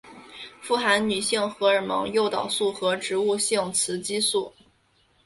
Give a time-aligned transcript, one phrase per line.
[0.61, 4.51] 富含女性荷尔蒙诱导素和植物性雌激素。